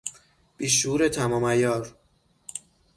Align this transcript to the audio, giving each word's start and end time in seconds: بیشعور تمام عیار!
بیشعور 0.57 1.09
تمام 1.09 1.45
عیار! 1.45 1.95